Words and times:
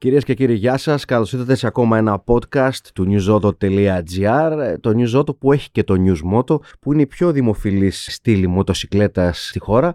Κυρίες 0.00 0.24
και 0.24 0.34
κύριοι, 0.34 0.54
γεια 0.54 0.76
σας. 0.76 1.04
Καλώς 1.04 1.32
ήρθατε 1.32 1.54
σε 1.54 1.66
ακόμα 1.66 1.98
ένα 1.98 2.22
podcast 2.26 2.86
του 2.94 3.06
newsauto.gr 3.10 4.76
το 4.80 4.94
Newsauto 4.96 5.36
που 5.38 5.52
έχει 5.52 5.70
και 5.70 5.84
το 5.84 5.94
News 5.98 6.44
που 6.80 6.92
είναι 6.92 7.02
η 7.02 7.06
πιο 7.06 7.32
δημοφιλής 7.32 8.06
στήλη 8.10 8.46
μοτοσυκλέτας 8.46 9.46
στη 9.48 9.58
χώρα. 9.58 9.94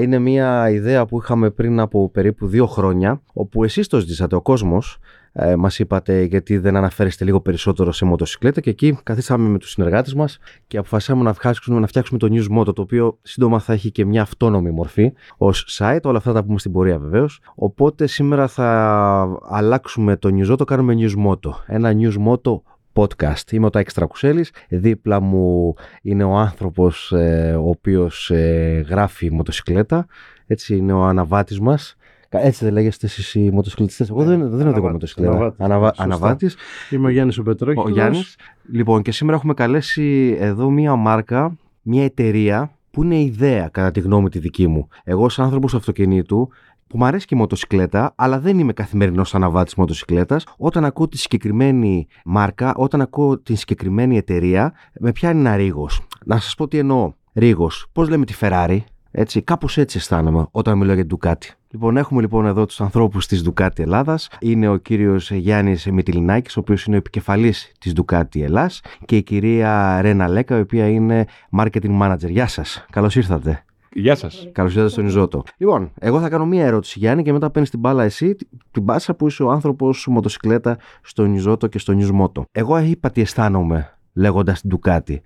Είναι 0.00 0.18
μια 0.18 0.70
ιδέα 0.70 1.06
που 1.06 1.18
είχαμε 1.18 1.50
πριν 1.50 1.80
από 1.80 2.10
περίπου 2.10 2.46
δύο 2.46 2.66
χρόνια, 2.66 3.22
όπου 3.32 3.64
εσείς 3.64 3.86
το 3.86 3.98
ζητήσατε 3.98 4.36
ο 4.36 4.42
κόσμος 4.42 4.98
ε, 5.32 5.56
μας 5.56 5.78
είπατε 5.78 6.22
γιατί 6.22 6.58
δεν 6.58 6.76
αναφέρεστε 6.76 7.24
λίγο 7.24 7.40
περισσότερο 7.40 7.92
σε 7.92 8.04
μοτοσυκλέτα 8.04 8.60
και 8.60 8.70
εκεί 8.70 8.98
καθίσαμε 9.02 9.48
με 9.48 9.58
τους 9.58 9.70
συνεργάτες 9.70 10.14
μας 10.14 10.38
και 10.66 10.78
αποφασίσαμε 10.78 11.22
να 11.22 11.32
φτιάξουμε, 11.32 11.80
να 11.80 11.86
φτιάξουμε 11.86 12.18
το 12.18 12.28
News 12.30 12.58
Moto 12.58 12.74
το 12.74 12.82
οποίο 12.82 13.18
σύντομα 13.22 13.58
θα 13.58 13.72
έχει 13.72 13.90
και 13.90 14.04
μια 14.04 14.22
αυτόνομη 14.22 14.70
μορφή 14.70 15.12
ως 15.36 15.78
site, 15.78 16.00
όλα 16.02 16.18
αυτά 16.18 16.32
τα 16.32 16.44
πούμε 16.44 16.58
στην 16.58 16.72
πορεία 16.72 16.98
βεβαίως. 16.98 17.40
Οπότε 17.54 18.06
σήμερα 18.06 18.48
θα 18.48 19.38
αλλάξουμε 19.48 20.16
το 20.16 20.30
News 20.32 20.52
Moto, 20.52 20.66
κάνουμε 20.66 20.94
News 20.98 21.26
Moto, 21.26 21.50
ένα 21.66 21.92
News 21.98 22.14
Moto 22.26 22.60
podcast. 22.92 23.52
Είμαι 23.52 23.66
ο 23.66 23.70
Τάκης 23.70 23.94
Τρακουσέλης, 23.94 24.52
δίπλα 24.68 25.20
μου 25.20 25.74
είναι 26.02 26.24
ο 26.24 26.36
άνθρωπος 26.36 27.12
ε, 27.12 27.54
ο 27.60 27.68
οποίος 27.68 28.30
ε, 28.30 28.84
γράφει 28.88 29.32
μοτοσυκλέτα, 29.32 30.06
έτσι 30.46 30.76
είναι 30.76 30.92
ο 30.92 31.02
αναβάτης 31.02 31.60
μας 31.60 31.96
έτσι 32.30 32.64
δεν 32.64 32.72
λέγεστε 32.72 33.06
εσεί 33.06 33.40
οι 33.40 33.50
μοτοσυκλετιστές. 33.50 34.08
Εγώ 34.10 34.24
δεν, 34.24 34.50
δεν 34.50 34.66
οδηγώ 34.66 34.90
μοτοσυκλέτα. 34.90 35.54
Αναβάτης. 35.96 36.56
Είμαι 36.90 37.06
ο 37.06 37.10
Γιάννης 37.10 37.38
ο 37.38 37.42
Πετρόχης. 37.42 37.82
Ο 37.84 37.88
Γιάννης. 37.88 38.36
Λοιπόν, 38.70 39.02
και 39.02 39.12
σήμερα 39.12 39.36
έχουμε 39.36 39.54
καλέσει 39.54 40.36
εδώ 40.40 40.70
μία 40.70 40.96
μάρκα, 40.96 41.56
μία 41.82 42.04
εταιρεία 42.04 42.70
που 42.90 43.02
είναι 43.02 43.20
ιδέα 43.20 43.68
κατά 43.68 43.90
τη 43.90 44.00
γνώμη 44.00 44.28
τη 44.28 44.38
δική 44.38 44.66
μου. 44.66 44.88
Εγώ, 45.04 45.24
ως 45.24 45.38
άνθρωπος 45.38 45.74
αυτοκινήτου, 45.74 46.48
που 46.86 46.98
μου 46.98 47.04
αρέσει 47.04 47.26
και 47.26 47.34
η 47.34 47.38
μοτοσυκλέτα, 47.38 48.12
αλλά 48.16 48.40
δεν 48.40 48.58
είμαι 48.58 48.72
καθημερινός 48.72 49.34
αναβάτης 49.34 49.74
μοτοσυκλέτας. 49.74 50.44
Όταν 50.56 50.84
ακούω 50.84 51.08
τη 51.08 51.18
συγκεκριμένη 51.18 52.06
μάρκα, 52.24 52.74
όταν 52.74 53.00
ακούω 53.00 53.38
την 53.38 53.56
συγκεκριμένη 53.56 54.16
εταιρεία, 54.16 54.72
με 55.00 55.12
πιάνει 55.12 55.40
ένα 55.40 55.56
ρίγος. 55.56 56.06
Να 56.24 56.38
σας 56.38 56.54
πω 56.54 56.68
τι 56.68 56.78
εννοώ. 56.78 57.12
Ρίγος. 57.34 57.86
Πώς 57.92 58.08
λέμε 58.08 58.24
τη 58.24 58.34
Ferrari, 58.40 58.78
έτσι, 59.10 59.42
κάπως 59.42 59.78
έτσι 59.78 59.96
αισθάνομαι 59.98 60.46
όταν 60.50 60.78
μιλάω 60.78 60.94
για 60.94 61.06
την 61.06 61.18
Ducati. 61.20 61.48
Λοιπόν, 61.70 61.96
έχουμε 61.96 62.20
λοιπόν 62.20 62.46
εδώ 62.46 62.66
τους 62.66 62.80
ανθρώπους 62.80 63.26
της 63.26 63.48
Ducati 63.48 63.78
Ελλάδας. 63.78 64.28
Είναι 64.40 64.68
ο 64.68 64.76
κύριος 64.76 65.30
Γιάννης 65.30 65.86
Μητυλινάκης, 65.86 66.56
ο 66.56 66.60
οποίος 66.60 66.84
είναι 66.84 66.96
ο 66.96 66.98
επικεφαλής 66.98 67.72
της 67.80 67.92
Ducati 67.96 68.40
Ελλάς 68.40 68.80
και 69.04 69.16
η 69.16 69.22
κυρία 69.22 70.00
Ρένα 70.00 70.28
Λέκα, 70.28 70.56
η 70.56 70.60
οποία 70.60 70.88
είναι 70.88 71.24
marketing 71.58 72.00
manager. 72.00 72.28
Γεια 72.28 72.46
σας, 72.46 72.86
καλώς 72.90 73.16
ήρθατε. 73.16 73.62
Γεια 73.92 74.14
σας. 74.14 74.48
Καλώς 74.52 74.72
ήρθατε 74.72 74.90
στον 74.90 75.06
Ιζότο. 75.06 75.42
Λοιπόν, 75.56 75.90
εγώ 75.98 76.20
θα 76.20 76.28
κάνω 76.28 76.46
μία 76.46 76.64
ερώτηση, 76.64 76.98
Γιάννη, 76.98 77.22
και 77.22 77.32
μετά 77.32 77.50
παίρνεις 77.50 77.70
την 77.70 77.78
μπάλα 77.78 78.04
εσύ, 78.04 78.36
την 78.70 78.84
πάσα 78.84 79.14
που 79.14 79.26
είσαι 79.26 79.42
ο 79.42 79.50
άνθρωπος 79.50 80.06
μοτοσυκλέτα 80.10 80.78
στον 81.02 81.34
Ιζότο 81.34 81.66
και 81.66 81.78
στο 81.78 81.92
Νιουσμότο. 81.92 82.44
Εγώ 82.52 82.78
είπα 82.78 83.10
τι 83.10 83.20
αισθάνομαι 83.20 83.98
λέγοντας 84.12 84.60
την 84.60 84.78
Ducati. 84.78 85.16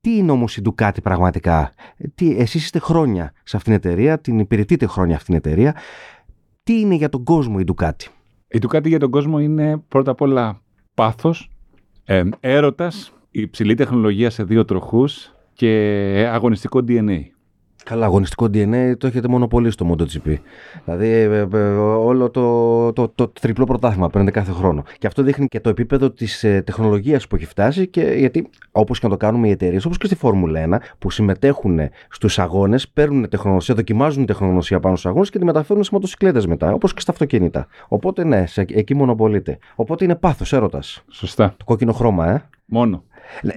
Τι 0.00 0.16
είναι 0.16 0.30
όμως 0.30 0.56
η 0.56 0.62
Ducati 0.64 1.02
πραγματικά; 1.02 1.72
Τι, 2.14 2.36
εσείς 2.36 2.64
είστε 2.64 2.78
χρόνια 2.78 3.32
σε 3.42 3.56
αυτήν 3.56 3.78
την 3.80 3.90
εταιρεία, 3.90 4.20
την 4.20 4.38
υπηρετείτε 4.38 4.86
χρόνια 4.86 5.16
αυτήν 5.16 5.40
την 5.40 5.50
εταιρεία. 5.50 5.76
Τι 6.62 6.80
είναι 6.80 6.94
για 6.94 7.08
τον 7.08 7.24
κόσμο 7.24 7.56
η 7.60 7.64
Ducati; 7.74 8.04
Η 8.48 8.58
Ducati 8.62 8.86
για 8.86 8.98
τον 8.98 9.10
κόσμο 9.10 9.38
είναι 9.40 9.78
πρώτα 9.88 10.10
απ' 10.10 10.20
όλα 10.20 10.60
πάθος, 10.94 11.50
ε, 12.04 12.22
έρωτας, 12.40 13.12
υψηλή 13.30 13.74
τεχνολογία 13.74 14.30
σε 14.30 14.44
δύο 14.44 14.64
τροχούς 14.64 15.34
και 15.52 15.68
αγωνιστικό 16.32 16.80
DNA. 16.88 17.20
Καλά, 17.84 18.04
αγωνιστικό 18.04 18.44
DNA 18.44 18.92
το 18.98 19.06
έχετε 19.06 19.28
μόνο 19.28 19.48
πολύ 19.48 19.70
στο 19.70 19.94
MotoGP. 19.94 20.36
Δηλαδή, 20.84 21.06
ε, 21.08 21.22
ε, 21.22 21.46
ε, 21.52 21.56
όλο 21.78 22.30
το, 22.30 22.92
το, 22.92 23.08
το, 23.08 23.28
τριπλό 23.28 23.64
πρωτάθλημα 23.64 24.10
παίρνετε 24.10 24.38
κάθε 24.38 24.52
χρόνο. 24.52 24.82
Και 24.98 25.06
αυτό 25.06 25.22
δείχνει 25.22 25.46
και 25.46 25.60
το 25.60 25.68
επίπεδο 25.68 26.10
της 26.10 26.40
τεχνολογίας 26.40 27.26
που 27.26 27.36
έχει 27.36 27.46
φτάσει. 27.46 27.86
Και 27.86 28.02
γιατί, 28.02 28.48
όπως 28.70 28.98
και 28.98 29.06
να 29.06 29.12
το 29.12 29.18
κάνουμε 29.18 29.48
οι 29.48 29.50
εταιρείες, 29.50 29.84
όπως 29.84 29.98
και 29.98 30.06
στη 30.06 30.14
Φόρμουλα 30.14 30.60
1, 30.60 30.80
που 30.98 31.10
συμμετέχουν 31.10 31.80
στους 32.08 32.38
αγώνες, 32.38 32.88
παίρνουν 32.88 33.28
τεχνογνωσία, 33.28 33.74
δοκιμάζουν 33.74 34.26
τεχνογνωσία 34.26 34.80
πάνω 34.80 34.96
στους 34.96 35.10
αγώνες 35.10 35.30
και 35.30 35.38
τη 35.38 35.44
μεταφέρουν 35.44 35.82
σε 35.82 35.90
μοτοσυκλέτες 35.92 36.46
μετά, 36.46 36.72
όπως 36.72 36.94
και 36.94 37.00
στα 37.00 37.12
αυτοκίνητα. 37.12 37.66
Οπότε, 37.88 38.24
ναι, 38.24 38.46
σε, 38.46 38.60
εκεί 38.60 38.94
μονοπολείται. 38.94 39.58
Οπότε 39.74 40.04
είναι 40.04 40.14
πάθος, 40.14 40.52
έρωτας. 40.52 41.04
Σωστά. 41.10 41.54
Το 41.56 41.64
κόκκινο 41.64 41.92
χρώμα, 41.92 42.30
ε. 42.30 42.48
Μόνο. 42.64 43.04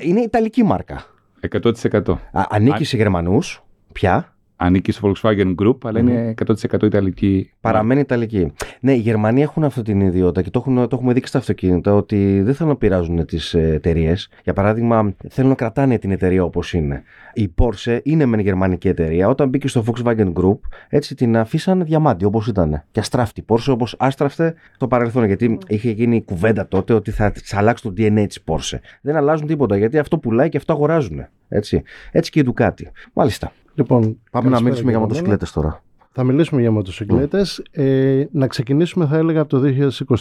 Είναι 0.01 0.21
ιταλική 0.21 0.63
μάρκα. 0.63 1.05
100%. 1.49 2.09
Α, 2.31 2.45
ανήκει 2.49 2.83
σε 2.83 2.97
Γερμανούς. 2.97 3.63
Ποια; 3.93 4.33
ανήκει 4.55 4.91
στο 4.91 5.11
Volkswagen 5.11 5.55
Group, 5.55 5.77
αλλά 5.83 5.99
είναι 5.99 6.33
100% 6.71 6.83
Ιταλική. 6.83 7.51
Παραμένει 7.61 7.99
Ιταλική. 7.99 8.51
Ναι, 8.79 8.93
οι 8.93 8.97
Γερμανοί 8.97 9.41
έχουν 9.41 9.63
αυτή 9.63 9.81
την 9.81 10.01
ιδιότητα 10.01 10.41
και 10.41 10.49
το, 10.49 10.59
έχουν, 10.59 10.75
το 10.75 10.95
έχουμε 10.95 11.13
δείξει 11.13 11.29
στα 11.29 11.37
αυτοκίνητα 11.37 11.93
ότι 11.93 12.41
δεν 12.41 12.53
θέλουν 12.53 12.71
να 12.71 12.77
πειράζουν 12.77 13.25
τις 13.25 13.53
εταιρείες. 13.53 14.29
Για 14.43 14.53
παράδειγμα, 14.53 15.13
θέλουν 15.29 15.49
να 15.49 15.55
κρατάνε 15.55 15.97
την 15.97 16.11
εταιρεία 16.11 16.43
όπως 16.43 16.73
είναι. 16.73 17.03
Η 17.33 17.53
Porsche 17.57 17.99
είναι 18.03 18.25
μεν 18.25 18.39
γερμανική 18.39 18.87
εταιρεία. 18.87 19.27
Όταν 19.27 19.49
μπήκε 19.49 19.67
στο 19.67 19.83
Volkswagen 19.87 20.33
Group, 20.33 20.59
έτσι 20.89 21.15
την 21.15 21.37
αφήσαν 21.37 21.83
διαμάντι 21.83 22.25
όπως 22.25 22.47
ήταν. 22.47 22.83
Και 22.91 22.99
αστράφτη. 22.99 23.45
Porsche 23.47 23.69
όπως 23.69 23.95
άστραφτε 23.99 24.53
στο 24.75 24.87
παρελθόν. 24.87 25.25
Γιατί 25.25 25.57
είχε 25.67 25.91
γίνει 25.91 26.23
κουβέντα 26.23 26.67
τότε 26.67 26.93
ότι 26.93 27.11
θα 27.11 27.33
αλλάξει 27.51 27.83
το 27.83 27.93
DNA 27.97 28.25
της 28.27 28.43
Porsche. 28.45 28.77
Δεν 29.01 29.15
αλλάζουν 29.15 29.47
τίποτα 29.47 29.77
γιατί 29.77 29.97
αυτό 29.97 30.17
πουλάει 30.17 30.49
και 30.49 30.57
αυτό 30.57 30.73
αγοράζουν. 30.73 31.27
Έτσι, 31.53 31.83
έτσι 32.11 32.31
και 32.31 32.39
η 32.39 32.53
Ducati. 32.53 32.83
Μάλιστα. 33.13 33.51
Λοιπόν, 33.73 34.19
Πάμε 34.31 34.49
να 34.49 34.61
μιλήσουμε 34.61 34.89
για 34.91 34.99
μοτοσυκλέτες 34.99 35.51
τώρα. 35.51 35.83
Θα 36.15 36.23
μιλήσουμε 36.23 36.61
για 36.61 36.71
μοτοσυκλέτες. 36.71 37.63
Ε, 37.71 38.23
να 38.31 38.47
ξεκινήσουμε 38.47 39.05
θα 39.05 39.17
έλεγα 39.17 39.41
από 39.41 39.49
το 39.49 39.61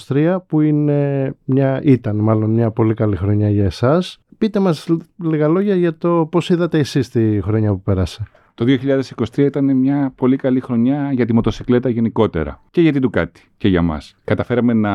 2023 0.08 0.36
που 0.46 0.60
είναι 0.60 1.34
μια, 1.44 1.80
ήταν 1.82 2.16
μάλλον 2.16 2.50
μια 2.50 2.70
πολύ 2.70 2.94
καλή 2.94 3.16
χρονιά 3.16 3.50
για 3.50 3.64
εσάς. 3.64 4.18
Πείτε 4.38 4.58
μας 4.58 4.86
λίγα 5.22 5.48
λόγια 5.48 5.74
για 5.74 5.96
το 5.96 6.28
πώς 6.30 6.50
είδατε 6.50 6.78
εσείς 6.78 7.08
τη 7.08 7.40
χρονιά 7.42 7.70
που 7.72 7.82
πέρασε. 7.82 8.22
Το 8.54 8.64
2023 8.64 9.38
ήταν 9.38 9.76
μια 9.76 10.12
πολύ 10.16 10.36
καλή 10.36 10.60
χρονιά 10.60 11.12
για 11.12 11.26
τη 11.26 11.32
μοτοσυκλέτα 11.32 11.88
γενικότερα 11.88 12.62
και 12.70 12.80
για 12.80 12.92
την 12.92 13.10
Ducati 13.10 13.40
και 13.56 13.68
για 13.68 13.82
μας. 13.82 14.14
Καταφέραμε 14.24 14.72
να 14.72 14.90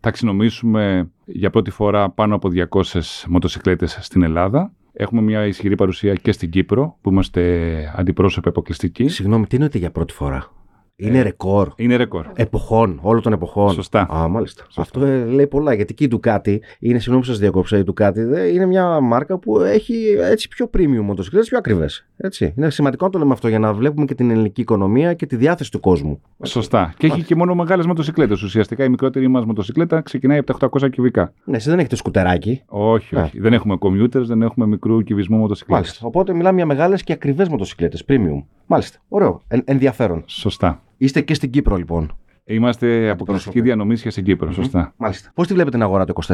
ταξινομήσουμε 0.00 1.10
για 1.24 1.50
πρώτη 1.50 1.70
φορά 1.70 2.10
πάνω 2.10 2.34
από 2.34 2.48
200 2.70 2.82
μοτοσυκλέτες 3.28 3.98
στην 4.00 4.22
Ελλάδα 4.22 4.72
Έχουμε 4.92 5.22
μια 5.22 5.46
ισχυρή 5.46 5.74
παρουσία 5.74 6.14
και 6.14 6.32
στην 6.32 6.50
Κύπρο, 6.50 6.96
που 7.00 7.10
είμαστε 7.10 7.92
αντιπρόσωποι 7.96 8.48
αποκλειστικοί. 8.48 9.08
Συγγνώμη, 9.08 9.46
τι 9.46 9.54
εννοείται 9.54 9.78
για 9.78 9.90
πρώτη 9.90 10.12
φορά; 10.12 10.52
Είναι 11.00 11.18
ε, 11.18 11.22
ρεκόρ. 11.22 11.68
Είναι 11.76 11.96
ρεκόρ. 11.96 12.26
Εποχών, 12.34 12.98
όλων 13.02 13.22
των 13.22 13.32
εποχών. 13.32 13.70
Σωστά. 13.72 14.06
Α, 14.14 14.28
μάλιστα. 14.28 14.62
Σωστά. 14.64 14.80
Αυτό 14.80 15.04
ε, 15.04 15.24
λέει 15.24 15.46
πολλά. 15.46 15.74
Γιατί 15.74 15.94
και 15.94 16.04
η 16.04 16.08
Ducati, 16.12 16.58
είναι 16.78 16.98
συγγνώμη 16.98 17.20
που 17.20 17.26
σας 17.26 17.38
διακόψα, 17.38 17.78
η 17.78 17.82
Ducati 17.86 18.16
είναι 18.52 18.66
μια 18.66 19.00
μάρκα 19.00 19.38
που 19.38 19.60
έχει 19.60 20.16
έτσι 20.20 20.48
πιο 20.48 20.70
premium 20.74 21.02
μοτοσυκλέτες, 21.02 21.48
πιο 21.48 21.58
ακριβές. 21.58 22.06
Είναι 22.56 22.70
σημαντικό 22.70 23.04
να 23.04 23.10
το 23.10 23.18
λέμε 23.18 23.32
αυτό 23.32 23.48
για 23.48 23.58
να 23.58 23.72
βλέπουμε 23.72 24.04
και 24.04 24.14
την 24.14 24.30
ελληνική 24.30 24.60
οικονομία 24.60 25.14
και 25.14 25.26
τη 25.26 25.36
διάθεση 25.36 25.70
του 25.70 25.80
κόσμου. 25.80 26.20
Σωστά. 26.42 26.94
Και 26.96 27.06
έχει 27.06 27.22
και 27.22 27.34
μόνο 27.34 27.54
μεγάλες 27.54 27.86
μοτοσυκλέτες. 27.86 28.42
Ουσιαστικά 28.42 28.84
η 28.84 28.88
μικρότερη 28.88 29.28
μας 29.28 29.44
μοτοσυκλέτα 29.44 30.00
ξεκινάει 30.00 30.38
από 30.38 30.58
τα 30.58 30.68
800 30.82 30.90
κυβικά. 30.90 31.32
Ναι, 31.44 31.56
εσεί 31.56 31.70
δεν 31.70 31.78
έχετε 31.78 31.96
σκουτεράκι. 31.96 32.62
Όχι, 32.66 33.16
όχι. 33.16 33.40
Δεν 33.40 33.52
έχουμε 33.52 33.76
κομπιούτερ, 33.76 34.24
δεν 34.24 34.42
έχουμε 34.42 34.66
μικρού 34.66 35.02
κυβισμού 35.02 35.36
μοτοσυκλέτες. 35.36 35.84
Μάλιστα. 35.86 36.06
Οπότε 36.06 36.32
μιλάμε 36.32 36.56
για 36.56 36.66
μεγάλες 36.66 37.02
και 37.02 37.12
ακριβές 37.12 37.48
μοτοσυκλέτες, 37.48 38.04
premium. 38.08 38.44
Μάλιστα. 38.66 38.98
Ωραίο. 39.08 39.42
En, 39.48 39.58
ενδιαφέρον. 39.64 40.22
Σωστά. 40.26 40.82
Είστε 41.02 41.20
και 41.20 41.34
στην 41.34 41.50
Κύπρο 41.50 41.76
λοιπόν. 41.76 42.16
Είμαστε 42.44 43.10
αποκλειστική 43.10 43.60
διανομήσια 43.60 44.10
στην 44.10 44.24
Κύπρο, 44.24 44.52
σωστά. 44.52 44.94
Μάλιστα. 44.96 45.30
Πώς 45.34 45.46
τη 45.46 45.52
βλέπετε 45.52 45.76
την 45.76 45.86
αγορά 45.86 46.04
το 46.04 46.12
24, 46.26 46.32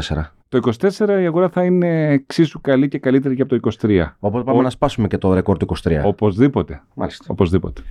Το 0.49 0.73
24 0.81 1.09
η 1.09 1.27
αγορά 1.27 1.49
θα 1.49 1.65
είναι 1.65 2.11
εξίσου 2.11 2.61
καλή 2.61 2.89
και 2.89 2.99
καλύτερη 2.99 3.35
και 3.35 3.43
από 3.43 3.61
το 3.61 3.71
23. 3.81 4.05
Οπότε 4.19 4.45
πάμε 4.45 4.59
Ο... 4.59 4.63
να 4.63 4.71
σπάσουμε 4.71 5.07
και 5.07 5.19
το 5.19 5.35
ρεκόρ 5.35 5.57
του 5.57 5.67
23. 5.83 6.01
Οπωσδήποτε. 6.05 6.83
Μάλιστα. 6.95 7.25
Οπωσδήποτε. 7.29 7.83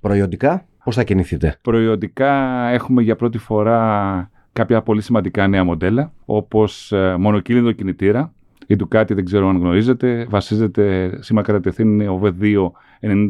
Προϊόντικα, 0.00 0.66
πώς 0.84 0.94
θα 0.94 1.04
κινηθείτε; 1.04 1.58
Προϊόντικα 1.62 2.32
έχουμε 2.68 3.02
για 3.02 3.16
πρώτη 3.16 3.38
φορά 3.38 4.30
κάποια 4.52 4.82
πολύ 4.82 5.00
σημαντικά 5.00 5.46
νέα 5.46 5.64
μοντέλα, 5.64 6.12
όπως 6.24 6.92
ε, 6.92 7.16
μονοκύλινο 7.18 7.72
κινητήρα. 7.72 8.32
Η 8.66 8.76
Ducati 8.78 9.14
δεν 9.14 9.24
ξέρω 9.24 9.48
αν 9.48 9.58
γνωρίζετε, 9.58 10.26
βασίζεται 10.30 11.16
σήμα 11.20 11.42
κατατεθήν 11.42 12.00
είναι 12.00 12.18
OV2 12.20 12.70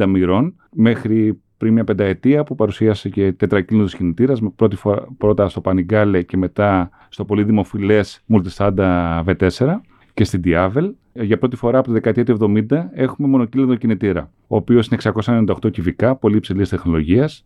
90 0.00 0.06
μοιρών 0.08 0.54
μέχρι 0.70 1.40
πριν 1.62 1.74
μια 1.74 1.84
πενταετία 1.84 2.44
που 2.44 2.54
παρουσίασε 2.54 3.08
και 3.08 3.32
τετρακύλινο 3.32 3.86
κινητήρας, 3.86 4.40
πρώτη 4.56 4.76
φορά, 4.76 5.06
πρώτα 5.18 5.48
στο 5.48 5.60
Πανιγκάλε 5.60 6.22
και 6.22 6.36
μετά 6.36 6.90
στο 7.08 7.24
πολύ 7.24 7.44
δημοφιλές 7.44 8.20
Multisada 8.28 9.22
V4 9.24 9.80
και 10.14 10.24
στην 10.24 10.42
Diavel. 10.44 10.90
Για 11.12 11.38
πρώτη 11.38 11.56
φορά 11.56 11.78
από 11.78 11.86
τη 11.86 11.92
δεκαετία 11.92 12.24
του 12.24 12.52
70 12.70 12.76
έχουμε 12.92 13.28
μονοκύλινο 13.28 13.74
κινητήρα, 13.74 14.30
ο 14.46 14.56
οποίος 14.56 14.86
είναι 14.86 15.00
698 15.14 15.70
κυβικά, 15.70 16.16
πολύ 16.16 16.36
υψηλής 16.36 16.68
τεχνολογίας, 16.68 17.44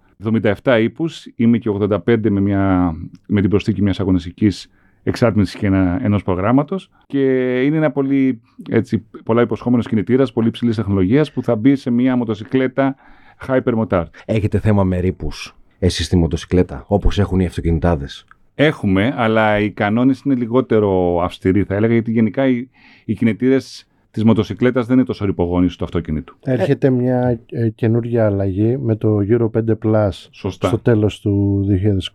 77 0.63 0.79
ύπους, 0.81 1.27
είμαι 1.37 1.59
και 1.59 1.69
85 1.69 2.31
με, 2.31 2.41
μια, 2.41 2.95
με 3.27 3.41
την 3.41 3.51
προσθήκη 3.51 3.83
μιας 3.83 4.01
αγωνιστικής 4.01 4.71
εξάρτησης 5.07 5.55
και 5.55 5.67
ένα, 5.67 5.99
ενός 6.03 6.23
προγράμματος 6.23 6.91
και 7.07 7.21
είναι 7.63 7.77
ένα 7.77 7.91
πολύ 7.91 8.41
έτσι, 8.71 9.07
πολλά 9.25 9.43
υποσχόμενος 9.43 9.89
κινητήρας, 9.89 10.33
πολύ 10.33 10.49
υψηλής 10.49 10.77
τεχνολογίας 10.77 11.33
που 11.33 11.43
θα 11.43 11.57
μπει 11.57 11.77
σε 11.77 11.91
μια 11.91 12.17
μοτοσυκλέτα 12.17 12.97
hypermotard. 13.47 14.07
Έχετε 14.25 14.59
θέμα 14.59 14.85
με 14.85 14.99
ρήπους 14.99 15.57
εσείς 15.79 16.07
στη 16.07 16.17
μοτοσυκλέτα, 16.17 16.85
όπως 16.87 17.19
έχουν 17.19 17.41
οι 17.41 17.47
αυτοκινητάδες; 17.47 18.25
Έχουμε, 18.55 19.15
αλλά 19.17 19.59
οι 19.59 19.71
κανόνες 19.71 20.21
είναι 20.25 20.35
λιγότερο 20.35 21.21
αυστηροί, 21.23 21.63
θα 21.63 21.75
έλεγα, 21.75 21.93
γιατί 21.93 22.11
γενικά 22.11 22.47
οι, 22.47 22.69
οι 23.05 23.15
κινητήρες 23.15 23.87
της 24.17 24.25
μοτοσυκλέτας 24.25 24.87
δεν 24.87 24.97
είναι 24.97 25.07
τόσο 25.07 25.25
ρηπογόνοι 25.25 25.69
στο 25.69 25.85
αυτοκίνητο. 25.85 26.33
Έρχεται 26.45 26.91
μια 26.91 27.41
ε, 27.51 27.69
καινούργια 27.69 28.27
αλλαγή 28.27 28.77
με 28.77 28.97
το 28.97 29.19
Euro 29.31 29.51
5 29.51 29.61
Plus 29.85 30.09
Σωστά. 30.31 30.69
στο 30.69 30.79
τέλος 30.79 31.21
του 31.21 31.65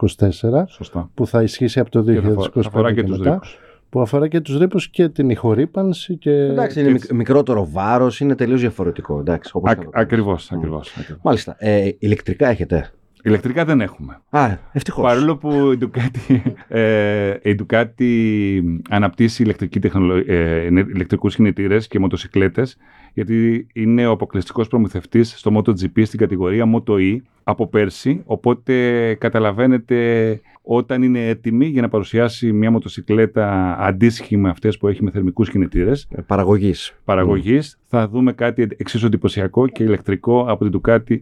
2024 0.07 0.63
Σωστά. 0.67 1.09
που 1.13 1.27
θα 1.27 1.41
ισχύσει 1.43 1.79
από 1.79 1.89
το 1.91 2.03
Και 2.03 2.13
θα 2.13 2.29
2025 2.29 2.31
αφορά- 2.31 2.65
αφορά 2.67 2.93
και 2.93 3.01
και 3.01 3.07
τους 3.07 3.17
μετά, 3.17 3.31
ρήπους. 3.33 3.57
που 3.89 4.01
αφορά 4.01 4.27
και 4.27 4.41
τους 4.41 4.57
ρήπους 4.57 4.89
και 4.89 5.09
την 5.09 5.29
ηχορύπανση 5.29 6.15
και... 6.17 6.31
Εντάξει, 6.31 6.79
είναι 6.79 6.89
έτσι. 6.89 7.03
μικ- 7.07 7.13
μικρότερο 7.17 7.67
βάρος, 7.71 8.19
είναι 8.19 8.35
τελείως 8.35 8.59
διαφορετικό. 8.61 9.19
Εντάξει, 9.19 9.51
όπως 9.53 9.71
Α, 9.71 9.75
να 9.75 9.83
το 9.83 9.89
κάνεις. 9.89 10.05
ακριβώς, 10.07 10.49
Μμ. 10.51 10.57
ακριβώς, 10.57 10.95
ακριβώς. 10.97 11.21
Μάλιστα. 11.23 11.55
Ε, 11.59 11.89
ηλεκτρικά 11.99 12.47
έχετε; 12.49 12.91
Ηλεκτρικά 13.23 13.65
δεν 13.65 13.81
έχουμε. 13.81 14.19
Α, 14.29 14.57
ευτυχώς. 14.71 15.03
Παρόλο 15.03 15.37
που 15.37 15.71
η 15.71 15.77
Ducati, 15.81 16.39
ε, 16.67 17.33
η 17.41 17.55
Ducati 17.59 18.59
αναπτύσσει 18.89 19.43
ηλεκτρική 19.43 19.79
τεχνολο... 19.79 20.23
ε, 20.27 20.65
είναι- 20.65 20.85
ηλεκτρικούς 20.93 21.35
κινητήρες 21.35 21.87
και 21.87 21.99
μοτοσυκλέτες 21.99 22.77
γιατί 23.13 23.67
είναι 23.73 24.07
ο 24.07 24.11
αποκλειστικός 24.11 24.67
προμηθευτής 24.67 25.33
στο 25.37 25.51
MotoGP 25.57 26.01
στην 26.05 26.19
κατηγορία 26.19 26.65
Moto 26.75 26.91
E 26.93 27.17
από 27.43 27.67
πέρσι 27.67 28.21
οπότε 28.25 29.13
καταλαβαίνετε 29.13 30.39
όταν 30.61 31.03
είναι 31.03 31.27
έτοιμη 31.27 31.65
για 31.65 31.81
να 31.81 31.89
παρουσιάσει 31.89 32.51
μια 32.51 32.71
μοτοσυκλέτα 32.71 33.75
αντίστοιχη 33.79 34.37
με 34.37 34.49
αυτές 34.49 34.77
που 34.77 34.87
έχει 34.87 35.03
με 35.03 35.11
θερμικούς 35.11 35.49
κινητήρες 35.49 36.07
Παραγωγής. 36.25 36.95
παραγωγής 37.05 37.77
θα 37.87 38.07
δούμε 38.07 38.33
κάτι 38.33 38.67
εξίσου 38.77 39.05
εντυπωσιακό 39.05 39.67
και 39.67 39.83
ηλεκτρικό 39.83 40.45
από 40.47 40.69
την 40.69 40.81
Ducati 40.81 41.17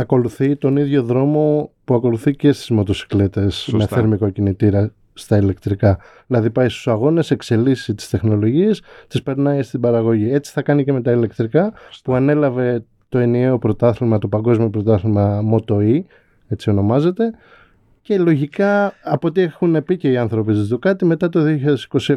ακολουθεί 0.00 0.56
τον 0.56 0.76
ίδιο 0.76 1.02
δρόμο 1.02 1.70
που 1.84 1.94
ακολουθεί 1.94 2.34
και 2.34 2.52
στις 2.52 2.70
μοτοσυκλέτες 2.70 3.68
με 3.72 3.80
Σωστά. 3.80 3.96
θερμικό 3.96 4.30
κινητήρα 4.30 4.92
στα 5.14 5.36
ηλεκτρικά. 5.36 5.98
Δηλαδή 6.26 6.50
πάει 6.50 6.68
στους 6.68 6.88
αγώνες, 6.88 7.30
εξελίσσει 7.30 7.94
τις 7.94 8.08
τεχνολογίες, 8.08 8.82
τις 9.08 9.22
περνάει 9.22 9.62
στην 9.62 9.80
παραγωγή. 9.80 10.32
Έτσι 10.32 10.52
θα 10.52 10.62
κάνει 10.62 10.84
και 10.84 10.92
με 10.92 11.00
τα 11.00 11.12
ηλεκτρικά 11.12 11.72
που 12.04 12.14
ανέλαβε 12.14 12.84
το 13.08 13.18
ενιαίο 13.18 13.58
πρωτάθλημα, 13.58 14.18
το 14.18 14.28
παγκόσμιο 14.28 14.70
πρωτάθλημα 14.70 15.40
Moto 15.52 15.74
E, 15.74 16.00
έτσι 16.48 16.70
ονομάζεται. 16.70 17.30
Και 18.02 18.18
λογικά, 18.18 18.92
από 19.02 19.28
ό,τι 19.28 19.40
έχουν 19.40 19.82
πει 19.84 19.96
και 19.96 20.10
οι 20.10 20.16
άνθρωποι 20.16 20.52
της 20.52 20.74
Ducati, 20.74 21.02
μετά 21.02 21.28
το 21.28 21.40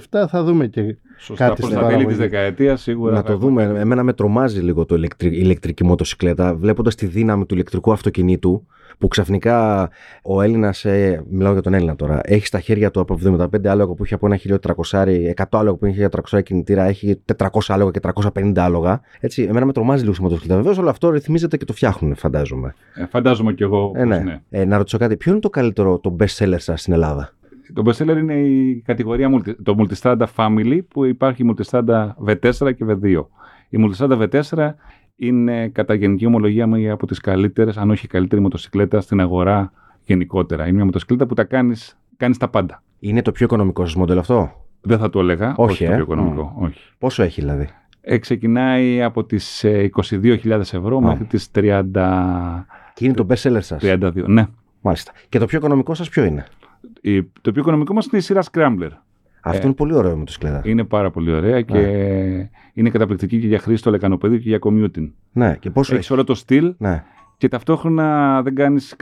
2027 0.09 0.25
θα 0.27 0.43
δούμε 0.43 0.67
και 0.67 0.97
Σωστά, 1.23 1.45
Κάτι 1.47 1.62
προς 1.62 1.69
στην 1.71 1.81
τα 1.81 1.88
τέλη 1.88 2.06
της 2.06 2.15
παραγωγή. 2.15 2.29
δεκαετίας 2.29 2.81
σίγουρα 2.81 3.12
Να 3.12 3.18
θα 3.18 3.23
το 3.23 3.31
έχουμε 3.33 3.65
δούμε. 3.68 3.79
Εμένα 3.79 4.03
με 4.03 4.13
τρομάζει 4.13 4.59
λίγο 4.59 4.85
το 4.85 4.95
ηλεκτρι- 4.95 5.33
η 5.33 5.39
ηλεκτρική 5.39 5.83
μοτοσυκλέτα, 5.83 6.56
βλέποντας 6.56 6.95
τη 6.95 7.06
δύναμη 7.06 7.45
του 7.45 7.53
ηλεκτρικού 7.53 7.91
αυτοκινήτου, 7.91 8.65
που 8.97 9.07
ξαφνικά 9.07 9.89
ο 10.23 10.41
Έλληνας, 10.41 10.85
μιλάω 11.29 11.51
για 11.53 11.62
τον 11.62 11.73
Έλληνα 11.73 11.95
τώρα, 11.95 12.19
έχει 12.23 12.45
στα 12.45 12.59
χέρια 12.59 12.91
του 12.91 13.00
από 13.00 13.13
75 13.13 13.68
άλογα 13.68 13.94
που 13.94 14.03
έχει 14.03 14.13
από 14.13 14.25
ένα 14.25 14.35
1300, 14.35 15.33
100 15.35 15.59
άλογα 15.59 15.77
που 15.77 15.85
έχει 15.85 15.97
1300 16.00 16.41
κινητήρα, 16.44 16.83
έχει 16.83 17.21
400 17.38 17.47
άλογα 17.67 17.91
και 17.91 18.00
350 18.00 18.51
άλογα. 18.63 19.01
Έτσι, 19.19 19.44
εμένα 19.44 19.65
με 19.65 19.74
τρομάζει 19.74 20.03
λίγο 20.03 20.15
η 20.19 20.21
μοτοσυκλέτα. 20.21 20.56
Βεβαίως 20.56 20.77
όλο 20.77 20.89
αυτό 20.89 21.09
ρυθμίζεται 21.09 21.57
και 21.57 21.65
το 21.65 21.74
φτιάχνουν, 21.74 22.15
φαντάζομαι. 22.15 22.74
Ε, 22.95 23.06
φαντάζομαι 23.06 23.53
κι 23.53 23.63
εγώ 23.63 23.91
Ε, 23.95 24.00
πως 24.00 24.07
ναι. 24.07 24.17
ναι. 24.17 24.41
Ε, 24.50 24.65
να 24.65 24.77
ρωτήσω 24.77 24.97
κάτι, 24.97 25.17
ποιο 25.17 25.31
είναι 25.31 25.41
το 25.41 25.50
καλύτερο, 25.50 26.00
το 26.00 26.15
best 26.19 26.38
seller 26.45 26.56
σας 26.57 26.81
στην 26.81 26.94
Ελλάδα; 26.94 27.33
Το 27.73 27.83
best 27.85 27.94
seller 28.03 28.18
είναι 28.18 28.33
η 28.33 28.81
κατηγορία 28.85 29.29
multi- 29.35 29.56
το 29.63 29.75
Multistrada 29.77 30.25
Family 30.35 30.79
που 30.88 31.06
υπάρχει 31.06 31.44
η 31.44 31.53
Multistrada 31.56 32.07
V4 32.27 32.73
και 32.75 32.85
V2. 32.88 33.25
Η 33.69 33.77
Multistrada 33.79 34.27
V4 34.29 34.69
είναι 35.15 35.68
κατά 35.69 35.94
γενική 35.94 36.25
ομολογία 36.25 36.68
μία 36.68 36.94
από 36.94 37.07
τις 37.07 37.19
καλύτερες, 37.19 37.77
αν 37.77 37.89
όχι 37.89 38.06
η 38.06 38.09
καλύτερη 38.09 38.41
μοτοσυκλέτα 38.41 39.01
στην 39.01 39.19
αγορά 39.21 39.71
γενικότερα. 40.03 40.63
Είναι 40.63 40.75
μια 40.75 40.85
μοτοσυκλέτα 40.85 41.25
που 41.25 41.33
τα 41.33 41.44
κάνεις, 41.44 41.97
κάνεις 42.18 42.38
τα 42.38 42.47
πάντα. 42.47 42.83
Είναι 43.00 43.21
το 43.21 43.31
πιο 43.31 43.45
οικονομικό 43.45 43.85
σας 43.85 43.95
μοντέλο 43.95 44.19
αυτό; 44.19 44.51
Δεν 44.81 44.97
θα 44.97 45.09
το 45.09 45.19
έλεγα, 45.19 45.53
Όχι, 45.57 45.85
το 45.85 45.91
ε; 45.91 45.95
πιο 45.95 46.03
οικονομικό. 46.03 46.53
Όχι. 46.59 46.79
Πόσο 46.97 47.24
έχει 47.24 47.41
δηλαδή; 47.41 47.67
Ε, 48.01 48.17
ξεκινάει 48.17 49.01
από 49.01 49.24
τις 49.24 49.63
ε, 49.63 49.89
22.000 50.12 50.59
ευρώ 50.59 50.97
Α. 50.97 51.01
μέχρι 51.01 51.25
τις 51.25 51.51
30, 51.56 52.65
Και 52.94 53.06
είναι 53.06 53.13
το 53.13 53.25
best 53.29 53.35
seller 53.50 53.57
σα. 53.62 53.77
32. 53.77 54.12
Ναι. 54.27 54.45
Μάλιστα. 54.81 55.12
Και 55.29 55.39
το 55.39 55.45
πιο 55.45 55.57
οικονομικό 55.57 55.94
σας 55.94 56.09
ποιο 56.09 56.24
είναι; 56.24 56.45
Η- 57.01 57.23
το 57.23 57.51
πιο 57.51 57.61
οικονομικό 57.61 57.93
μας 57.93 58.05
είναι 58.05 58.17
η 58.17 58.21
σειρά 58.21 58.41
Scrambler. 58.51 58.89
Αυτό 59.43 59.61
Ε, 59.61 59.65
είναι 59.65 59.73
πολύ 59.73 59.93
ωραίο 59.93 60.17
μοτοσυκλέτα. 60.17 60.61
Είναι 60.65 60.83
πάρα 60.83 61.11
πολύ 61.11 61.31
ωραία 61.31 61.61
και 61.61 61.79
είναι 62.73 62.89
καταπληκτική 62.89 63.39
και 63.39 63.47
για 63.47 63.59
χρήση 63.59 63.77
στο 63.79 63.89
λεκανοπέδιο 63.91 64.37
και 64.37 64.49
για 64.49 64.59
commuting. 64.61 65.09
Ναι, 65.31 65.55
και 65.59 65.69
πόσο 65.69 65.93
έχεις. 65.93 66.05
Έχει 66.05 66.13
όλο 66.13 66.23
το 66.23 66.33
στυλ 66.35 66.73
Ναι. 66.77 67.03
και 67.37 67.47
ταυτόχρονα 67.47 68.41
δεν 68.41 68.55
κάνεις 68.55 68.95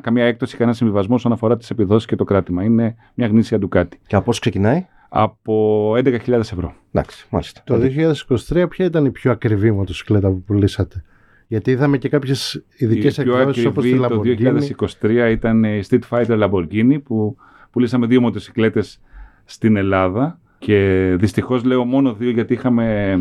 καμία 0.00 0.24
έκπτωση, 0.24 0.56
κανένα 0.56 0.76
συμβιβασμό 0.76 1.14
όσον 1.14 1.32
αφορά 1.32 1.56
τις 1.56 1.70
επιδόσεις 1.70 2.06
και 2.08 2.16
το 2.16 2.24
κράτημα. 2.24 2.62
Είναι 2.64 2.94
μια 3.14 3.26
γνήσια 3.26 3.58
ντουκάτη. 3.58 4.00
Και 4.06 4.16
από 4.16 4.24
πόσο 4.24 4.40
ξεκινάει; 4.40 4.86
Από 5.08 5.92
11.000 5.96 6.52
ευρώ. 6.52 6.74
Εντάξει, 6.92 7.26
μάλιστα. 7.30 7.62
Το 7.66 7.76
2023 7.78 8.66
ποια 8.68 8.84
ήταν 8.84 9.04
η 9.04 9.10
πιο 9.10 9.30
ακριβή 9.30 9.72
μοτοσυκλέτα 9.72 10.28
που 10.28 10.42
πουλήσατε; 10.42 11.04
Γιατί 11.46 11.70
είδαμε 11.70 11.98
και 11.98 12.08
κάποιες 12.08 12.64
ειδικές 12.76 13.16
Η 13.16 13.22
πιο 13.22 13.38
εκδόσεις 13.38 13.66
όπως 13.66 13.84
τη 13.84 13.98
ακριβή 14.02 14.36
το 14.36 14.56
Lamborghini. 15.00 15.28
2023 15.28 15.30
ήταν 15.30 15.64
η 15.64 15.80
Street 15.88 15.98
Fighter 16.10 16.42
Lamborghini 16.42 17.02
που 17.04 17.36
πουλήσαμε 17.70 18.06
δύο 18.06 18.20
μοτοσυκλέτες 18.20 19.00
στην 19.44 19.76
Ελλάδα 19.76 20.38
και 20.58 21.08
δυστυχώς 21.18 21.64
λέω 21.64 21.84
μόνο 21.84 22.14
δύο 22.14 22.30
γιατί 22.30 22.52
είχαμε, 22.52 23.16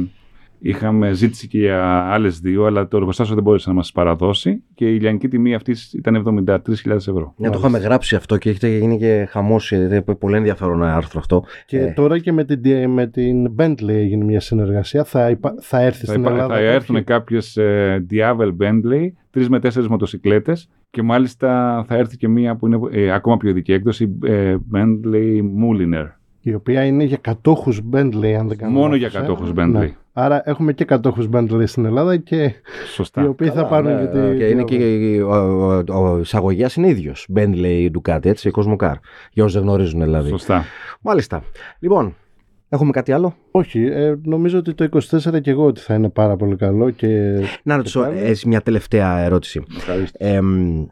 είχαμε 0.65 1.11
ζήτηση 1.13 1.47
και 1.47 1.57
για 1.57 1.83
άλλες 1.85 2.39
δύο 2.39 2.65
αλλά 2.65 2.87
το 2.87 2.97
εργοστάσιο 2.97 3.35
δεν 3.35 3.43
μπόρεσε 3.43 3.69
να 3.69 3.75
μας 3.75 3.91
παραδώσει 3.91 4.63
και 4.73 4.85
η 4.93 4.99
λιανική 4.99 5.27
τιμή 5.27 5.53
αυτής 5.53 5.93
ήταν 5.93 6.43
73.000 6.47 6.59
ευρώ. 6.95 7.33
Ναι, 7.37 7.49
το 7.49 7.57
είχαμε 7.59 7.77
γράψει 7.77 8.15
αυτό 8.15 8.37
και 8.37 8.49
έχετε 8.49 8.67
γίνει 8.77 8.97
και 8.97 9.25
χαμός. 9.29 9.73
Πολύ 10.19 10.35
ενδιαφέρον 10.35 10.83
άρθρο 10.83 11.19
αυτό. 11.19 11.43
Και 11.65 11.79
Ε. 11.79 11.91
τώρα 11.91 12.19
και 12.19 12.31
με 12.31 12.43
την, 12.45 12.89
με 12.89 13.07
την 13.07 13.55
Bentley 13.57 13.87
έγινε 13.87 14.23
μια 14.23 14.39
συνεργασία. 14.39 15.03
Θα, 15.03 15.29
υπα- 15.29 15.55
θα 15.59 15.81
έρθει 15.81 15.99
Θα, 16.05 16.11
στην 16.11 16.21
υπά- 16.21 16.31
Ελλάδα. 16.31 16.53
θα 16.53 16.59
κάποια- 16.59 16.71
έρθουν 16.73 17.03
κάποιες 17.03 17.57
ε, 17.57 18.05
Diavel 18.11 18.51
Bentley, 18.61 19.07
τρεις 19.29 19.49
με 19.49 19.59
τέσσερις 19.59 19.87
μοτοσυκλέτες 19.87 20.69
και 20.89 21.01
μάλιστα 21.01 21.83
θα 21.87 21.95
έρθει 21.95 22.17
και 22.17 22.27
μία 22.27 22.55
που 22.55 22.67
είναι 22.67 22.79
ε, 22.91 23.11
ακόμα 23.11 23.37
πιο 23.37 23.49
ειδική 23.49 23.73
έκδοση, 23.73 24.17
ε, 24.25 24.55
Bentley 24.73 25.39
Mulliner. 25.39 26.05
Η 26.45 26.53
οποία 26.53 26.85
είναι 26.85 27.03
για 27.03 27.17
κατόχους 27.21 27.81
Bentley, 27.93 28.31
αν 28.31 28.47
δεν 28.47 28.57
κάνω 28.57 28.71
Μόνο 28.71 28.83
λάθος, 28.83 28.97
για 28.97 29.07
ε. 29.07 29.21
κατόχους 29.21 29.51
Bentley. 29.55 29.71
Ναι. 29.71 29.95
Άρα 30.13 30.41
έχουμε 30.45 30.73
και 30.73 30.85
κατόχους 30.85 31.27
Bentley 31.33 31.63
στην 31.65 31.85
Ελλάδα 31.85 32.17
και 32.17 32.53
Σωστά. 32.93 33.23
οι 33.23 33.27
οποίοι 33.27 33.49
θα 33.49 33.65
πάρουν 33.65 33.99
και 33.99 34.05
τη... 34.05 34.37
Και 34.37 34.47
είναι 34.47 34.63
και 34.63 35.21
ο, 35.21 35.35
ο, 35.89 36.09
ο 36.09 36.19
εισαγωγέα 36.19 36.69
είναι 36.75 36.87
ίδιος. 36.89 37.27
Bentley 37.35 37.89
Ducati, 37.91 38.25
έτσι, 38.25 38.51
Cosmo 38.53 38.75
Car. 38.75 38.93
Για 39.31 39.43
όσους 39.43 39.53
δεν 39.53 39.61
γνωρίζουν 39.63 40.01
δηλαδή. 40.03 40.29
Σωστά. 40.29 40.63
Μάλιστα. 41.01 41.43
Λοιπόν, 41.79 42.15
έχουμε 42.69 42.91
κάτι 42.91 43.11
άλλο; 43.11 43.35
Όχι, 43.51 43.81
ε, 43.85 44.15
νομίζω 44.23 44.57
ότι 44.57 44.73
το 44.73 44.87
24 44.91 45.41
και 45.41 45.51
εγώ 45.51 45.65
ότι 45.65 45.81
θα 45.81 45.93
είναι 45.93 46.09
πάρα 46.09 46.35
πολύ 46.35 46.55
καλό 46.55 46.89
και 46.89 47.39
Να 47.63 47.75
ρωτήσω 47.75 47.99
πάλι. 48.01 48.19
έτσι, 48.19 48.47
μια 48.47 48.61
τελευταία 48.61 49.17
ερώτηση. 49.19 49.63
Εμ, 50.17 50.85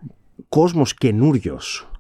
κόσμος 0.49 0.93
καινούριος 0.93 1.90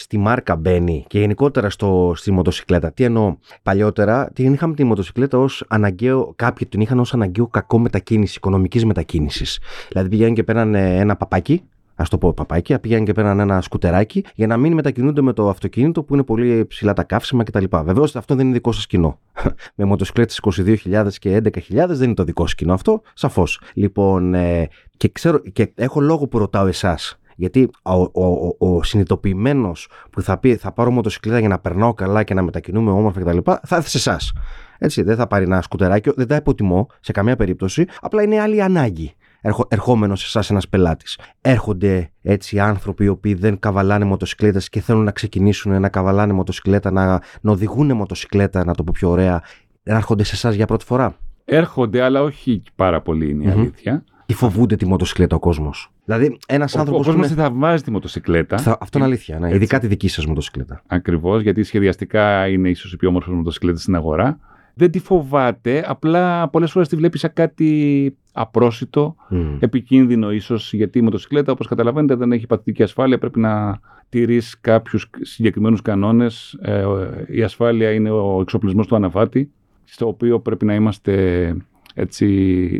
στη 0.00 0.18
μάρκα 0.18 0.56
μπαίνει 0.56 1.04
και 1.08 1.18
γενικότερα 1.18 1.70
στο, 1.70 2.12
στη 2.16 2.30
μοτοσυκλέτα. 2.30 2.92
Τι 2.92 3.04
εννοώ, 3.04 3.36
παλιότερα 3.62 4.30
την 4.32 4.52
είχαμε 4.52 4.74
τη 4.74 4.84
μοτοσυκλέτα 4.84 5.38
ως 5.38 5.64
αναγκαίο, 5.68 6.32
κάποιοι 6.36 6.66
την 6.66 6.80
είχαν 6.80 6.98
ως 6.98 7.14
αναγκαίο 7.14 7.46
κακό 7.46 7.78
μετακίνηση, 7.78 8.34
οικονομικής 8.36 8.84
μετακίνησης. 8.84 9.58
Δηλαδή 9.88 10.08
πηγαίνουν 10.08 10.34
και 10.34 10.42
παίρνανε 10.42 10.96
ένα 10.96 11.16
παπάκι, 11.16 11.62
Α 12.00 12.04
το 12.10 12.18
πω 12.18 12.32
παπάκι, 12.32 12.78
πήγαιναν 12.78 13.04
και 13.04 13.12
παίρναν 13.12 13.40
ένα 13.40 13.60
σκουτεράκι 13.60 14.24
για 14.34 14.46
να 14.46 14.56
μην 14.56 14.72
μετακινούνται 14.72 15.20
με 15.20 15.32
το 15.32 15.48
αυτοκίνητο 15.48 16.02
που 16.02 16.14
είναι 16.14 16.22
πολύ 16.22 16.66
ψηλά 16.66 16.92
τα 16.92 17.02
καύσιμα 17.02 17.42
κτλ. 17.42 17.64
Βεβαίως 17.84 18.16
αυτό 18.16 18.34
δεν 18.34 18.44
είναι 18.44 18.54
δικό 18.54 18.72
σας 18.72 18.86
κοινό. 18.86 19.18
με 19.76 19.84
μοτοσυκλέτες 19.84 20.40
22.000 20.42 21.08
και 21.18 21.40
11.000 21.44 21.86
δεν 21.88 22.02
είναι 22.02 22.14
το 22.14 22.24
δικό 22.24 22.42
σας 22.42 22.54
κοινό 22.54 22.72
αυτό, 22.72 23.02
σαφώς. 23.14 23.60
Λοιπόν, 23.74 24.34
ε, 24.34 24.68
και, 24.96 25.08
ξέρω, 25.08 25.38
και 25.38 25.72
έχω 25.74 26.00
λόγο 26.00 26.26
που 26.26 26.38
ρωτάω 26.38 26.66
εσάς. 26.66 27.19
Γιατί 27.40 27.70
ο, 27.82 28.02
ο, 28.02 28.54
ο, 28.58 28.76
ο 28.76 28.82
συνειδητοποιημένος 28.82 29.88
που 30.10 30.22
θα 30.22 30.38
πει 30.38 30.56
θα 30.56 30.72
πάρω 30.72 30.90
μοτοσυκλέτα 30.90 31.38
για 31.38 31.48
να 31.48 31.58
περνάω 31.58 31.94
καλά 31.94 32.22
και 32.22 32.34
να 32.34 32.42
μετακινούμε 32.42 32.90
όμορφα 32.90 33.20
κτλ. 33.20 33.38
θα 33.62 33.76
έρθει 33.76 33.88
σε 33.88 33.98
εσάς. 33.98 34.32
Έτσι, 34.78 35.02
δεν 35.02 35.16
θα 35.16 35.26
πάρει 35.26 35.44
ένα 35.44 35.62
σκουτεράκι, 35.62 36.10
δεν 36.16 36.26
τα 36.26 36.36
υποτιμώ 36.36 36.86
σε 37.00 37.12
καμία 37.12 37.36
περίπτωση. 37.36 37.84
Απλά 38.00 38.22
είναι 38.22 38.40
άλλη 38.40 38.62
ανάγκη 38.62 39.14
ερχο, 39.40 39.66
ερχόμενος 39.68 40.20
σε 40.20 40.26
εσάς 40.26 40.50
ένας 40.50 40.68
πελάτης. 40.68 41.18
Έρχονται 41.40 42.10
έτσι 42.22 42.58
άνθρωποι 42.58 43.04
οι 43.04 43.08
οποίοι 43.08 43.34
δεν 43.34 43.58
καβαλάνε 43.58 44.04
μοτοσυκλέτες 44.04 44.68
και 44.68 44.80
θέλουν 44.80 45.04
να 45.04 45.10
ξεκινήσουν 45.10 45.80
να 45.80 45.88
καβαλάνε 45.88 46.32
μοτοσυκλέτα, 46.32 46.90
να, 46.90 47.22
να 47.40 47.50
οδηγούν 47.50 47.92
μοτοσυκλέτα, 47.92 48.64
να 48.64 48.74
το 48.74 48.84
πω 48.84 48.92
πιο 48.94 49.10
ωραία. 49.10 49.42
Έρχονται 49.82 50.24
σε 50.24 50.34
εσάς 50.34 50.54
για 50.54 50.66
πρώτη 50.66 50.84
φορά. 50.84 51.16
Έρχονται, 51.44 52.02
αλλά 52.02 52.22
όχι 52.22 52.62
πάρα 52.74 53.00
πολύ 53.00 53.30
είναι 53.30 53.44
η 53.44 53.46
Μμμ. 53.46 53.58
αλήθεια. 53.60 54.04
Ή 54.30 54.34
φοβούνται 54.34 54.76
τη 54.76 54.86
μοτοσυκλέτα 54.86 55.36
ο 55.36 55.38
κόσμος. 55.38 55.92
Δηλαδή, 56.04 56.38
ένας 56.48 56.74
Ο, 56.74 56.76
ο 56.78 56.80
άνθρωπος. 56.80 57.06
κόσμος 57.06 57.28
δεν 57.28 57.36
θαυμάζει 57.36 57.82
τη 57.82 57.90
μοτοσυκλέτα. 57.90 58.58
Θα, 58.58 58.78
αυτό 58.80 58.98
είναι 58.98 59.06
αλήθεια. 59.06 59.38
Ναι, 59.38 59.44
Έτσι. 59.44 59.56
ειδικά 59.56 59.78
τη 59.78 59.86
δική 59.86 60.08
σας 60.08 60.26
μοτοσυκλέτα. 60.26 60.82
Ακριβώς, 60.86 61.42
γιατί 61.42 61.62
σχεδιαστικά 61.62 62.48
είναι 62.48 62.68
ίσως 62.68 62.92
οι 62.92 62.96
πιο 62.96 63.08
όμορφε 63.08 63.30
μοτοσυκλέτε 63.30 63.78
στην 63.78 63.94
αγορά. 63.94 64.38
Δεν 64.74 64.90
τη 64.90 64.98
φοβάται, 64.98 65.84
απλά 65.86 66.48
πολλές 66.48 66.70
φορές 66.70 66.88
τη 66.88 66.96
βλέπει 66.96 67.18
σαν 67.18 67.30
κάτι 67.32 68.16
απρόσιτο, 68.32 69.14
Μμ. 69.28 69.56
επικίνδυνο 69.60 70.32
ίσως, 70.32 70.72
γιατί 70.72 70.98
η 70.98 71.02
μοτοσυκλέτα, 71.02 71.52
όπως 71.52 71.66
καταλαβαίνετε, 71.66 72.14
δεν 72.14 72.32
έχει 72.32 72.46
παθητική 72.46 72.82
ασφάλεια. 72.82 73.18
Πρέπει 73.18 73.38
να 73.40 73.80
τηρείς 74.08 74.60
κάποιους 74.60 75.10
συγκεκριμένους 75.20 75.82
κανόνες. 75.82 76.58
Ε, 76.62 76.84
η 77.28 77.42
ασφάλεια 77.42 77.90
είναι 77.92 78.10
ο 78.10 78.38
εξοπλισμός 78.40 78.86
του 78.86 78.96
αναβάτη, 78.96 79.50
στο 79.84 80.06
οποίο 80.06 80.40
πρέπει 80.40 80.64
να 80.64 80.74
είμαστε 80.74 81.54
έτσι, 81.94 82.26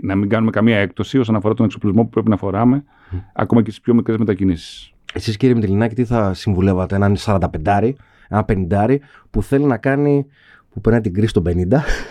να 0.02 0.14
μην 0.14 0.28
κάνουμε 0.28 0.50
καμία 0.50 0.78
έκπτωση 0.78 1.18
όσον 1.18 1.36
αφορά 1.36 1.54
τον 1.54 1.66
εξοπλισμό 1.66 2.02
που 2.02 2.08
πρέπει 2.08 2.28
να 2.28 2.36
φοράμε, 2.36 2.84
ακόμα 3.32 3.62
και 3.62 3.70
στις 3.70 3.82
πιο 3.82 3.94
μικρές 3.94 4.16
μετακινήσεις. 4.16 4.92
Εσείς, 5.14 5.36
κύριε 5.36 5.54
Μητυλινάκη, 5.54 5.94
τι 5.94 6.04
θα 6.04 6.34
συμβουλεύατε 6.34 6.94
έναν 6.94 7.16
45 7.18 7.92
ένα 8.30 8.44
50 8.48 8.96
που 9.30 9.42
θέλει 9.42 9.64
να 9.64 9.76
κάνει, 9.76 10.26
που 10.70 10.80
περνάει 10.80 11.00
την 11.00 11.14
κρίση 11.14 11.28
στο 11.28 11.42
50 11.46 11.52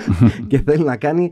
και 0.47 0.61
θέλει 0.65 0.83
να 0.83 0.97
κάνει 0.97 1.31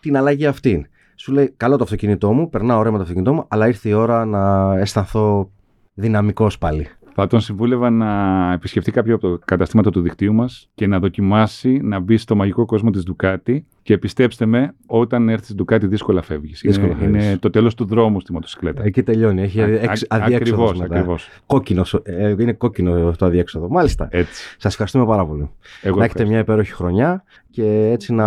την 0.00 0.16
αλλαγή 0.16 0.46
αυτή. 0.46 0.86
Σου 1.14 1.32
λέει, 1.32 1.52
καλό 1.56 1.76
το 1.76 1.84
αυτοκίνητό 1.84 2.32
μου, 2.32 2.48
περνάω 2.48 2.78
ωραία 2.78 2.90
με 2.90 2.96
το 2.96 3.02
αυτοκίνητό 3.02 3.34
μου, 3.34 3.44
αλλά 3.48 3.66
ήρθε 3.66 3.88
η 3.88 3.92
ώρα 3.92 4.24
να 4.24 4.74
αισθανθώ 4.78 5.50
δυναμικός 5.94 6.58
πάλι. 6.58 6.88
Θα 7.20 7.26
τον 7.26 7.40
συμβούλευα 7.40 7.90
να 7.90 8.52
επισκεφτεί 8.52 8.90
κάποιο 8.92 9.14
από 9.14 9.38
τα 9.38 9.44
καταστήματα 9.44 9.90
του 9.90 10.00
δικτύου 10.00 10.34
μας 10.34 10.68
και 10.74 10.86
να 10.86 10.98
δοκιμάσει 10.98 11.80
να 11.82 11.98
μπει 11.98 12.16
στο 12.16 12.34
μαγικό 12.36 12.64
κόσμο 12.64 12.90
της 12.90 13.02
Ducati. 13.10 13.58
Και 13.82 13.98
πιστέψτε 13.98 14.46
με, 14.46 14.74
όταν 14.86 15.28
έρθει 15.28 15.44
στην 15.44 15.64
Ducati, 15.64 15.80
δύσκολα 15.82 16.22
φεύγεις. 16.22 16.62
Είναι, 16.62 16.96
είναι 17.02 17.36
το 17.40 17.50
τέλος 17.50 17.74
του 17.74 17.84
δρόμου 17.84 18.20
στη 18.20 18.32
μοτοσυκλέτα. 18.32 18.82
Εκεί 18.84 19.02
τελειώνει. 19.02 19.42
Έχει 19.42 19.60
αδιέξοδος. 20.08 20.80
Ακριβώς. 20.80 21.28
Κόκκινο, 21.46 21.84
ε, 22.02 22.34
είναι 22.38 22.52
κόκκινο 22.52 23.12
το 23.18 23.26
αδιέξοδο. 23.26 23.68
Μάλιστα. 23.68 24.08
Σας 24.56 24.72
ευχαριστούμε 24.72 25.06
πάρα 25.06 25.26
πολύ. 25.26 25.50
Εγώ 25.82 25.98
να 25.98 26.04
έχετε 26.04 26.24
μια 26.24 26.38
υπέροχη 26.38 26.72
χρονιά 26.72 27.24
και 27.50 27.90
έτσι 27.92 28.12
να 28.12 28.26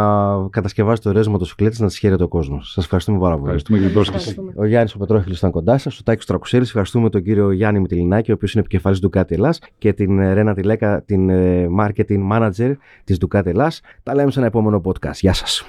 κατασκευάσετε 0.50 1.10
ωραίε 1.10 1.24
μοτοσυκλέτε 1.28 1.76
να 1.80 1.88
τι 1.88 1.98
χαίρεται 1.98 2.24
ο 2.24 2.28
κόσμος. 2.28 2.72
Σας 2.72 2.84
ευχαριστούμε 2.84 3.20
πάρα 3.20 3.34
πολύ. 3.34 3.44
Ευχαριστούμε 3.44 3.78
για 3.78 3.88
την 3.88 3.96
πρόσκληση. 3.96 4.36
Ο 4.56 4.66
Γιάννης 4.66 4.94
ο 4.94 4.98
Πετρόχιλο 4.98 5.34
ήταν 5.38 5.52
κοντά 5.52 5.78
σας, 5.78 6.00
ο 6.00 6.04
Τάκης 6.04 6.26
Τρακουσέλη. 6.26 6.64
Ευχαριστούμε 6.64 7.10
τον 7.10 7.24
κύριο 7.24 7.52
Γιάννη 7.52 7.80
Μητυλινάκη, 7.80 8.32
ο 8.32 8.34
οποίος 8.34 8.54
είναι 8.54 8.62
επικεφαλής 8.62 9.00
του 9.00 9.10
Ducati 9.14 9.32
Ελλάς 9.32 9.60
και 9.78 9.94
την 9.94 10.20
ε, 10.20 10.34
Ρένα 10.34 10.54
Τιλέκα, 10.54 11.02
την 11.02 11.30
ε, 11.30 11.68
marketing 11.80 12.32
manager 12.32 12.74
της 13.04 13.18
Ducati 13.26 13.46
Ελλάς. 13.46 13.82
Τα 14.04 14.16
λέμε 14.16 14.32
σε 14.32 14.40
ένα 14.40 14.48
επόμενο 14.48 14.82
podcast. 14.86 15.14
Γεια 15.14 15.34
σας. 15.34 15.66